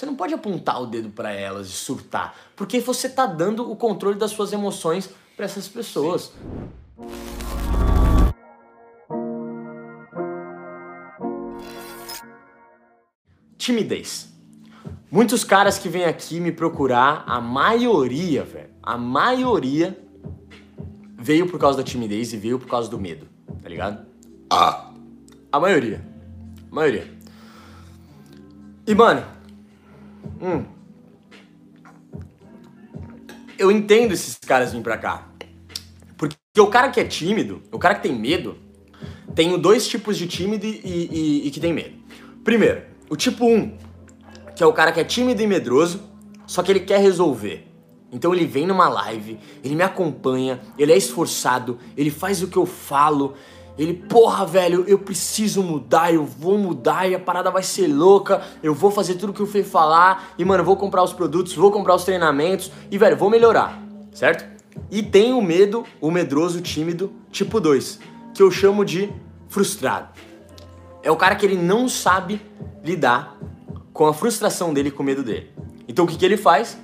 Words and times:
você 0.00 0.06
não 0.06 0.16
pode 0.16 0.32
apontar 0.32 0.80
o 0.80 0.86
dedo 0.86 1.10
para 1.10 1.30
elas 1.30 1.68
e 1.68 1.72
surtar, 1.72 2.34
porque 2.56 2.80
você 2.80 3.06
tá 3.06 3.26
dando 3.26 3.70
o 3.70 3.76
controle 3.76 4.18
das 4.18 4.30
suas 4.30 4.50
emoções 4.50 5.10
para 5.36 5.44
essas 5.44 5.68
pessoas. 5.68 6.32
Timidez. 13.58 14.30
Muitos 15.10 15.44
caras 15.44 15.78
que 15.78 15.90
vêm 15.90 16.04
aqui 16.04 16.40
me 16.40 16.50
procurar, 16.50 17.22
a 17.26 17.38
maioria, 17.38 18.42
velho, 18.42 18.70
a 18.82 18.96
maioria 18.96 20.02
veio 21.18 21.46
por 21.46 21.60
causa 21.60 21.76
da 21.76 21.84
timidez 21.84 22.32
e 22.32 22.38
veio 22.38 22.58
por 22.58 22.68
causa 22.68 22.88
do 22.88 22.98
medo, 22.98 23.28
tá 23.62 23.68
ligado? 23.68 24.06
Ah. 24.48 24.94
A 25.52 25.60
maioria. 25.60 26.02
A 26.70 26.74
maioria. 26.74 27.06
E, 28.86 28.94
mano, 28.94 29.39
hum, 30.40 30.64
eu 33.58 33.70
entendo 33.70 34.12
esses 34.12 34.36
caras 34.38 34.70
virem 34.70 34.82
pra 34.82 34.96
cá. 34.96 35.28
Porque 36.16 36.36
o 36.58 36.66
cara 36.68 36.88
que 36.88 36.98
é 36.98 37.04
tímido, 37.04 37.62
o 37.70 37.78
cara 37.78 37.94
que 37.94 38.02
tem 38.02 38.18
medo, 38.18 38.56
tem 39.34 39.58
dois 39.58 39.86
tipos 39.86 40.16
de 40.16 40.26
tímido 40.26 40.66
e, 40.66 40.80
e, 40.84 41.46
e 41.46 41.50
que 41.50 41.60
tem 41.60 41.72
medo. 41.72 41.96
Primeiro, 42.42 42.82
o 43.08 43.16
tipo 43.16 43.44
1, 43.44 43.54
um, 43.54 43.78
que 44.56 44.62
é 44.62 44.66
o 44.66 44.72
cara 44.72 44.92
que 44.92 45.00
é 45.00 45.04
tímido 45.04 45.42
e 45.42 45.46
medroso, 45.46 46.02
só 46.46 46.62
que 46.62 46.72
ele 46.72 46.80
quer 46.80 47.00
resolver. 47.00 47.66
Então 48.12 48.34
ele 48.34 48.44
vem 48.44 48.66
numa 48.66 48.88
live, 48.88 49.38
ele 49.62 49.74
me 49.74 49.82
acompanha, 49.82 50.60
ele 50.76 50.92
é 50.92 50.96
esforçado, 50.96 51.78
ele 51.96 52.10
faz 52.10 52.42
o 52.42 52.48
que 52.48 52.56
eu 52.56 52.66
falo, 52.66 53.34
ele, 53.78 53.94
porra, 53.94 54.44
velho, 54.44 54.84
eu 54.86 54.98
preciso 54.98 55.62
mudar, 55.62 56.12
eu 56.12 56.24
vou 56.24 56.58
mudar 56.58 57.08
e 57.08 57.14
a 57.14 57.18
parada 57.18 57.50
vai 57.50 57.62
ser 57.62 57.86
louca, 57.86 58.42
eu 58.62 58.74
vou 58.74 58.90
fazer 58.90 59.14
tudo 59.14 59.32
que 59.32 59.42
o 59.42 59.46
Fê 59.46 59.62
falar 59.62 60.32
e, 60.36 60.44
mano, 60.44 60.62
vou 60.62 60.76
comprar 60.76 61.02
os 61.02 61.12
produtos, 61.12 61.54
vou 61.54 61.70
comprar 61.70 61.94
os 61.94 62.04
treinamentos 62.04 62.70
e, 62.90 62.98
velho, 62.98 63.16
vou 63.16 63.30
melhorar, 63.30 63.82
certo? 64.12 64.44
E 64.90 65.02
tem 65.02 65.32
o 65.32 65.40
medo, 65.40 65.84
o 66.00 66.10
medroso, 66.10 66.60
tímido, 66.60 67.12
tipo 67.30 67.60
2, 67.60 68.00
que 68.34 68.42
eu 68.42 68.50
chamo 68.50 68.84
de 68.84 69.12
frustrado. 69.48 70.08
É 71.02 71.10
o 71.10 71.16
cara 71.16 71.34
que 71.34 71.46
ele 71.46 71.56
não 71.56 71.88
sabe 71.88 72.40
lidar 72.84 73.38
com 73.92 74.06
a 74.06 74.14
frustração 74.14 74.72
dele, 74.72 74.90
com 74.90 75.02
o 75.02 75.06
medo 75.06 75.22
dele. 75.22 75.50
Então 75.88 76.04
o 76.04 76.08
que, 76.08 76.16
que 76.16 76.24
ele 76.24 76.36
faz? 76.36 76.78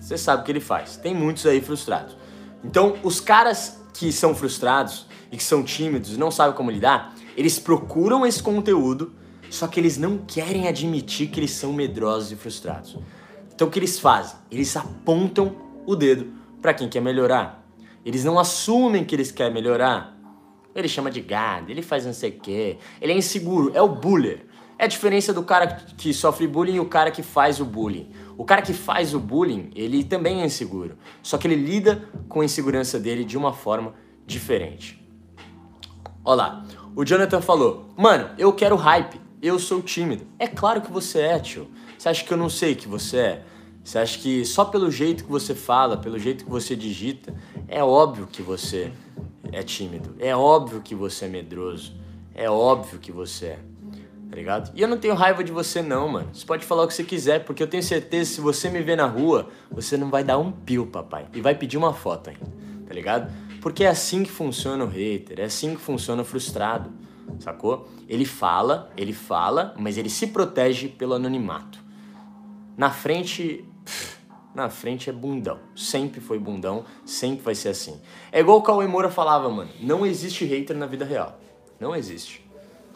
Você 0.00 0.16
sabe 0.16 0.42
o 0.42 0.44
que 0.44 0.52
ele 0.52 0.60
faz. 0.60 0.96
Tem 0.96 1.14
muitos 1.14 1.44
aí 1.46 1.60
frustrados. 1.60 2.16
Então, 2.64 2.96
os 3.02 3.20
caras 3.20 3.78
que 3.92 4.12
são 4.12 4.34
frustrados, 4.34 5.06
e 5.36 5.38
que 5.38 5.44
são 5.44 5.62
tímidos 5.62 6.14
e 6.14 6.18
não 6.18 6.30
sabem 6.30 6.56
como 6.56 6.70
lidar, 6.70 7.14
eles 7.36 7.58
procuram 7.58 8.24
esse 8.24 8.42
conteúdo, 8.42 9.12
só 9.50 9.66
que 9.66 9.78
eles 9.78 9.98
não 9.98 10.16
querem 10.16 10.66
admitir 10.66 11.28
que 11.28 11.38
eles 11.38 11.50
são 11.50 11.74
medrosos 11.74 12.32
e 12.32 12.36
frustrados. 12.36 12.96
Então 13.54 13.68
o 13.68 13.70
que 13.70 13.78
eles 13.78 14.00
fazem? 14.00 14.36
Eles 14.50 14.74
apontam 14.74 15.54
o 15.84 15.94
dedo 15.94 16.32
para 16.62 16.72
quem 16.72 16.88
quer 16.88 17.00
melhorar. 17.02 17.62
Eles 18.02 18.24
não 18.24 18.38
assumem 18.38 19.04
que 19.04 19.14
eles 19.14 19.30
querem 19.30 19.52
melhorar. 19.52 20.16
Ele 20.74 20.88
chama 20.88 21.10
de 21.10 21.20
gado, 21.20 21.70
ele 21.70 21.82
faz 21.82 22.06
não 22.06 22.14
sei 22.14 22.30
o 22.30 22.40
quê. 22.40 22.78
Ele 22.98 23.12
é 23.12 23.16
inseguro, 23.16 23.72
é 23.74 23.82
o 23.82 23.88
buller. 23.88 24.46
É 24.78 24.84
a 24.84 24.88
diferença 24.88 25.34
do 25.34 25.42
cara 25.42 25.66
que 25.98 26.14
sofre 26.14 26.46
bullying 26.46 26.76
e 26.76 26.80
o 26.80 26.86
cara 26.86 27.10
que 27.10 27.22
faz 27.22 27.60
o 27.60 27.64
bullying. 27.64 28.10
O 28.38 28.44
cara 28.44 28.62
que 28.62 28.72
faz 28.72 29.12
o 29.12 29.20
bullying, 29.20 29.70
ele 29.74 30.02
também 30.02 30.40
é 30.40 30.46
inseguro. 30.46 30.96
Só 31.22 31.36
que 31.36 31.46
ele 31.46 31.56
lida 31.56 32.08
com 32.28 32.40
a 32.40 32.44
insegurança 32.44 32.98
dele 32.98 33.24
de 33.24 33.36
uma 33.36 33.52
forma 33.52 33.94
diferente. 34.26 35.05
Olha 36.26 36.36
lá, 36.38 36.66
o 36.96 37.04
Jonathan 37.04 37.40
falou: 37.40 37.86
Mano, 37.96 38.30
eu 38.36 38.52
quero 38.52 38.74
hype, 38.74 39.20
eu 39.40 39.60
sou 39.60 39.80
tímido. 39.80 40.26
É 40.40 40.48
claro 40.48 40.80
que 40.80 40.90
você 40.90 41.20
é, 41.20 41.38
tio. 41.38 41.68
Você 41.96 42.08
acha 42.08 42.24
que 42.24 42.32
eu 42.32 42.36
não 42.36 42.50
sei 42.50 42.74
que 42.74 42.88
você 42.88 43.16
é? 43.18 43.42
Você 43.84 43.96
acha 43.96 44.18
que 44.18 44.44
só 44.44 44.64
pelo 44.64 44.90
jeito 44.90 45.22
que 45.22 45.30
você 45.30 45.54
fala, 45.54 45.96
pelo 45.96 46.18
jeito 46.18 46.44
que 46.44 46.50
você 46.50 46.74
digita, 46.74 47.32
é 47.68 47.82
óbvio 47.82 48.26
que 48.26 48.42
você 48.42 48.90
é 49.52 49.62
tímido. 49.62 50.16
É 50.18 50.34
óbvio 50.34 50.80
que 50.80 50.96
você 50.96 51.26
é 51.26 51.28
medroso. 51.28 51.92
É 52.34 52.50
óbvio 52.50 52.98
que 52.98 53.12
você 53.12 53.46
é. 53.46 53.58
Tá 54.28 54.34
ligado? 54.34 54.72
E 54.74 54.82
eu 54.82 54.88
não 54.88 54.98
tenho 54.98 55.14
raiva 55.14 55.44
de 55.44 55.52
você, 55.52 55.80
não, 55.80 56.08
mano. 56.08 56.30
Você 56.32 56.44
pode 56.44 56.66
falar 56.66 56.82
o 56.82 56.88
que 56.88 56.94
você 56.94 57.04
quiser, 57.04 57.44
porque 57.44 57.62
eu 57.62 57.68
tenho 57.68 57.84
certeza 57.84 58.30
que 58.30 58.34
se 58.34 58.40
você 58.40 58.68
me 58.68 58.82
ver 58.82 58.96
na 58.96 59.06
rua, 59.06 59.48
você 59.70 59.96
não 59.96 60.10
vai 60.10 60.24
dar 60.24 60.38
um 60.38 60.50
pio, 60.50 60.88
papai. 60.88 61.26
E 61.32 61.40
vai 61.40 61.54
pedir 61.54 61.76
uma 61.76 61.94
foto 61.94 62.30
ainda. 62.30 62.65
Tá 62.86 62.94
ligado? 62.94 63.32
Porque 63.60 63.84
é 63.84 63.88
assim 63.88 64.22
que 64.22 64.30
funciona 64.30 64.84
o 64.84 64.88
hater, 64.88 65.40
é 65.40 65.44
assim 65.44 65.74
que 65.74 65.80
funciona 65.80 66.22
o 66.22 66.24
frustrado, 66.24 66.92
sacou? 67.40 67.88
Ele 68.08 68.24
fala, 68.24 68.92
ele 68.96 69.12
fala, 69.12 69.74
mas 69.76 69.98
ele 69.98 70.08
se 70.08 70.28
protege 70.28 70.88
pelo 70.88 71.14
anonimato. 71.14 71.84
Na 72.76 72.90
frente, 72.90 73.64
na 74.54 74.70
frente 74.70 75.10
é 75.10 75.12
bundão. 75.12 75.58
Sempre 75.74 76.20
foi 76.20 76.38
bundão, 76.38 76.84
sempre 77.04 77.42
vai 77.42 77.54
ser 77.54 77.70
assim. 77.70 78.00
É 78.30 78.40
igual 78.40 78.58
o 78.58 78.62
Cauê 78.62 78.86
Moura 78.86 79.10
falava, 79.10 79.50
mano, 79.50 79.70
não 79.80 80.06
existe 80.06 80.44
hater 80.44 80.76
na 80.76 80.86
vida 80.86 81.04
real. 81.04 81.40
Não 81.80 81.94
existe. 81.94 82.45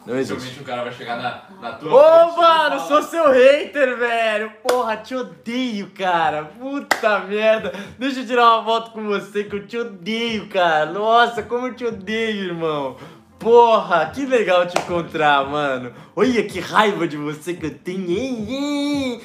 Não 0.05 0.17
existe. 0.17 0.59
o 0.59 0.63
cara 0.63 0.83
vai 0.83 0.91
chegar 0.91 1.17
na, 1.17 1.43
na 1.61 1.73
tua. 1.73 1.91
Ô, 1.91 2.35
mano, 2.35 2.79
sou 2.87 3.03
seu 3.03 3.31
hater, 3.31 3.97
velho. 3.97 4.51
Porra, 4.67 4.97
te 4.97 5.15
odeio, 5.15 5.91
cara. 5.91 6.45
Puta 6.45 7.19
merda. 7.19 7.71
Deixa 7.99 8.21
eu 8.21 8.25
tirar 8.25 8.57
uma 8.57 8.65
foto 8.65 8.91
com 8.91 9.05
você 9.05 9.43
que 9.43 9.55
eu 9.55 9.67
te 9.67 9.77
odeio, 9.77 10.47
cara. 10.49 10.87
Nossa, 10.87 11.43
como 11.43 11.67
eu 11.67 11.75
te 11.75 11.85
odeio, 11.85 12.45
irmão. 12.45 12.97
Porra, 13.37 14.05
que 14.07 14.25
legal 14.25 14.67
te 14.67 14.77
encontrar, 14.77 15.47
mano. 15.47 15.91
Olha 16.15 16.43
que 16.43 16.59
raiva 16.59 17.07
de 17.07 17.17
você 17.17 17.53
que 17.53 17.65
eu 17.65 17.73
tenho. 17.75 19.19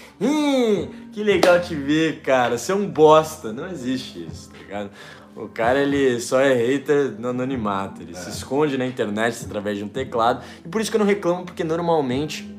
Que 1.13 1.23
legal 1.23 1.61
te 1.61 1.75
ver, 1.75 2.21
cara. 2.21 2.57
Você 2.59 2.73
é 2.73 2.75
um 2.75 2.87
bosta. 2.87 3.53
Não 3.53 3.69
existe 3.69 4.27
isso, 4.27 4.51
tá 4.51 4.59
ligado? 4.59 4.91
O 5.37 5.49
cara, 5.49 5.79
ele 5.81 6.19
só 6.19 6.41
é 6.41 6.55
hater 6.55 7.15
no 7.19 7.29
anonimato. 7.29 8.01
Ele 8.01 8.13
é. 8.13 8.15
se 8.15 8.31
esconde 8.31 8.79
na 8.79 8.87
internet 8.87 9.45
através 9.45 9.77
de 9.77 9.85
um 9.85 9.89
teclado. 9.89 10.43
E 10.65 10.69
por 10.69 10.81
isso 10.81 10.91
que 10.91 10.97
eu 10.97 11.01
não 11.01 11.07
reclamo, 11.07 11.45
porque 11.45 11.63
normalmente 11.63 12.57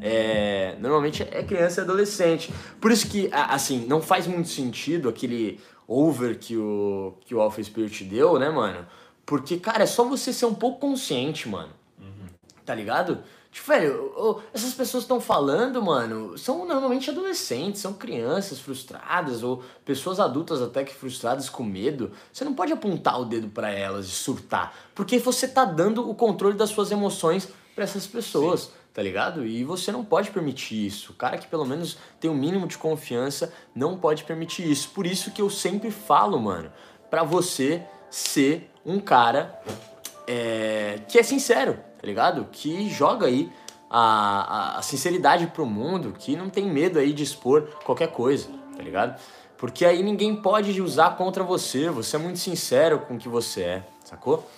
é, 0.00 0.76
normalmente 0.80 1.22
é 1.22 1.42
criança 1.42 1.80
e 1.80 1.84
adolescente. 1.84 2.52
Por 2.80 2.90
isso 2.90 3.08
que, 3.08 3.28
assim, 3.32 3.86
não 3.86 4.00
faz 4.00 4.26
muito 4.26 4.48
sentido 4.48 5.08
aquele 5.08 5.60
over 5.86 6.38
que 6.38 6.56
o, 6.56 7.14
que 7.20 7.34
o 7.34 7.40
Alpha 7.40 7.62
Spirit 7.62 8.04
deu, 8.04 8.38
né, 8.38 8.50
mano? 8.50 8.86
Porque, 9.24 9.58
cara, 9.58 9.84
é 9.84 9.86
só 9.86 10.04
você 10.04 10.32
ser 10.32 10.46
um 10.46 10.54
pouco 10.54 10.80
consciente, 10.80 11.48
mano. 11.48 11.70
Uhum. 12.00 12.26
Tá 12.64 12.74
ligado? 12.74 13.18
Tipo, 13.52 13.68
velho, 13.68 14.42
essas 14.54 14.72
pessoas 14.72 15.04
estão 15.04 15.20
falando, 15.20 15.82
mano, 15.82 16.38
são 16.38 16.64
normalmente 16.64 17.10
adolescentes, 17.10 17.82
são 17.82 17.92
crianças 17.92 18.58
frustradas 18.58 19.42
ou 19.42 19.62
pessoas 19.84 20.18
adultas 20.18 20.62
até 20.62 20.82
que 20.82 20.94
frustradas 20.94 21.50
com 21.50 21.62
medo. 21.62 22.10
Você 22.32 22.46
não 22.46 22.54
pode 22.54 22.72
apontar 22.72 23.20
o 23.20 23.26
dedo 23.26 23.48
para 23.48 23.70
elas 23.70 24.06
e 24.06 24.10
surtar, 24.10 24.74
porque 24.94 25.18
você 25.18 25.46
tá 25.46 25.66
dando 25.66 26.08
o 26.08 26.14
controle 26.14 26.56
das 26.56 26.70
suas 26.70 26.90
emoções 26.90 27.46
para 27.74 27.84
essas 27.84 28.06
pessoas. 28.06 28.62
Sim. 28.62 28.82
Tá 28.94 29.00
ligado? 29.02 29.46
E 29.46 29.64
você 29.64 29.90
não 29.90 30.04
pode 30.04 30.30
permitir 30.30 30.86
isso. 30.86 31.12
O 31.12 31.14
cara 31.14 31.38
que 31.38 31.46
pelo 31.46 31.64
menos 31.64 31.96
tem 32.20 32.30
o 32.30 32.34
um 32.34 32.36
mínimo 32.36 32.66
de 32.66 32.76
confiança 32.76 33.50
não 33.74 33.96
pode 33.96 34.22
permitir 34.24 34.70
isso. 34.70 34.90
Por 34.90 35.06
isso 35.06 35.30
que 35.30 35.40
eu 35.40 35.48
sempre 35.48 35.90
falo, 35.90 36.38
mano, 36.38 36.70
para 37.10 37.22
você 37.22 37.82
ser 38.10 38.70
um 38.84 39.00
cara 39.00 39.58
é, 40.26 40.81
que 40.98 41.18
é 41.18 41.22
sincero, 41.22 41.74
tá 42.00 42.06
ligado? 42.06 42.46
Que 42.50 42.88
joga 42.88 43.26
aí 43.26 43.52
a, 43.90 44.78
a, 44.78 44.82
sinceridade 44.82 45.46
pro 45.48 45.66
mundo, 45.66 46.14
que 46.18 46.34
não 46.34 46.48
tem 46.48 46.64
medo 46.64 46.98
aí 46.98 47.12
de 47.12 47.22
expor 47.22 47.68
qualquer 47.84 48.08
coisa, 48.08 48.48
tá 48.76 48.82
ligado? 48.82 49.20
Porque 49.58 49.84
aí 49.84 50.02
ninguém 50.02 50.34
pode 50.34 50.80
usar 50.80 51.16
contra 51.16 51.44
você, 51.44 51.90
você 51.90 52.16
é 52.16 52.18
muito 52.18 52.38
sincero 52.38 53.00
com 53.00 53.14
o 53.14 53.18
que 53.18 53.28
você 53.28 53.62
é, 53.62 53.82
sacou? 54.04 54.48